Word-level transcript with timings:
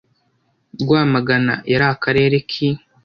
rwamagana 0.81 1.53
yari 1.71 1.85
akarere 1.93 2.35
ki 2.49 2.67